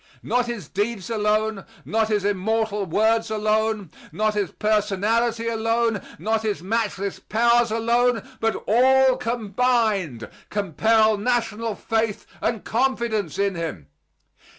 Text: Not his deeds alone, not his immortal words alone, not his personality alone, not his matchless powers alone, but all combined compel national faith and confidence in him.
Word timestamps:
Not 0.23 0.47
his 0.47 0.67
deeds 0.67 1.11
alone, 1.11 1.63
not 1.85 2.07
his 2.07 2.25
immortal 2.25 2.87
words 2.87 3.29
alone, 3.29 3.91
not 4.11 4.33
his 4.33 4.49
personality 4.51 5.47
alone, 5.47 6.01
not 6.17 6.41
his 6.41 6.63
matchless 6.63 7.19
powers 7.19 7.69
alone, 7.69 8.27
but 8.39 8.55
all 8.67 9.15
combined 9.15 10.27
compel 10.49 11.17
national 11.17 11.75
faith 11.75 12.25
and 12.41 12.63
confidence 12.63 13.37
in 13.37 13.53
him. 13.53 13.89